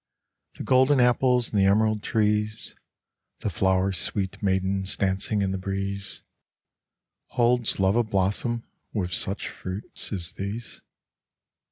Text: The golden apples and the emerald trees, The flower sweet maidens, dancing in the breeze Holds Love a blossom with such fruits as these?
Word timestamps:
The 0.55 0.63
golden 0.63 0.99
apples 0.99 1.51
and 1.53 1.61
the 1.61 1.67
emerald 1.67 2.01
trees, 2.01 2.73
The 3.41 3.51
flower 3.51 3.91
sweet 3.91 4.41
maidens, 4.41 4.97
dancing 4.97 5.43
in 5.43 5.51
the 5.51 5.59
breeze 5.59 6.23
Holds 7.27 7.79
Love 7.79 7.95
a 7.95 8.03
blossom 8.03 8.63
with 8.93 9.13
such 9.13 9.47
fruits 9.47 10.11
as 10.11 10.31
these? 10.31 10.81